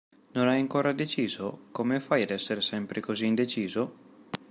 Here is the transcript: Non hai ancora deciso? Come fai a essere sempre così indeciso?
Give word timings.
Non 0.35 0.45
hai 0.47 0.59
ancora 0.61 0.93
deciso? 1.01 1.45
Come 1.69 1.99
fai 1.99 2.23
a 2.23 2.33
essere 2.33 2.61
sempre 2.61 3.01
così 3.01 3.27
indeciso? 3.27 3.81